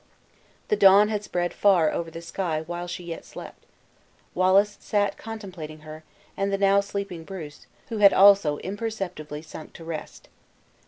The 0.69 0.75
dawn 0.75 1.09
had 1.09 1.23
spread 1.23 1.53
far 1.53 1.91
over 1.91 2.09
the 2.09 2.23
sky 2.23 2.63
while 2.65 2.87
she 2.87 3.03
yet 3.03 3.23
slept. 3.23 3.67
Wallace 4.33 4.75
sat 4.79 5.15
contemplating 5.15 5.81
her, 5.81 6.03
and 6.35 6.51
the 6.51 6.57
now 6.57 6.79
sleeping 6.81 7.23
Bruce, 7.23 7.67
who 7.89 7.99
had 7.99 8.11
also 8.11 8.57
imperceptibly 8.57 9.43
sunk 9.43 9.73
to 9.73 9.83
rest. 9.85 10.27